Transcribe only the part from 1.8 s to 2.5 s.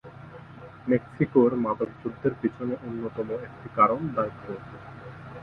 যুদ্ধের